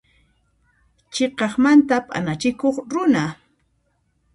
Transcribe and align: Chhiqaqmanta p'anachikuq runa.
Chhiqaqmanta 1.13 1.95
p'anachikuq 2.07 2.75
runa. 2.91 3.23